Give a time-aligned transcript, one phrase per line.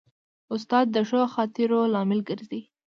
[0.53, 2.61] استاد د ښو خاطرو لامل ګرځي.